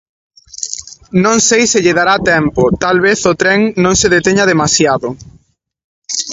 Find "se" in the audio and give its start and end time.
1.71-1.79, 4.01-4.07